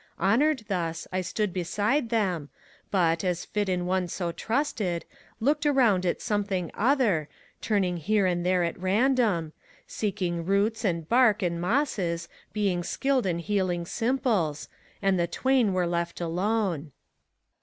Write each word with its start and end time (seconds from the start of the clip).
ACT 0.01 0.09
III. 0.09 0.29
171 0.29 0.33
Honored 0.33 0.67
thus, 0.93 1.07
I 1.13 1.21
stood 1.21 1.53
beside 1.53 2.09
them, 2.09 2.49
but, 2.89 3.23
as 3.23 3.45
fit 3.45 3.69
in 3.69 3.85
one 3.85 4.07
so 4.07 4.31
trusted, 4.31 5.05
Looked 5.39 5.65
arcmnd 5.65 6.05
at 6.05 6.23
something 6.23 6.71
other, 6.73 7.29
turning 7.61 7.97
here 7.97 8.25
and 8.25 8.43
there 8.43 8.63
at 8.63 8.79
random,— 8.79 9.53
Seeking 9.85 10.43
roots, 10.43 10.83
and 10.83 11.07
bark, 11.07 11.43
and 11.43 11.61
mosses, 11.61 12.27
being 12.51 12.81
skilled 12.81 13.27
in 13.27 13.37
healing 13.37 13.85
simples,— 13.85 14.69
And 15.03 15.19
the 15.19 15.27
twain 15.27 15.71
were 15.71 15.85
left 15.85 16.19
alone. 16.19 16.93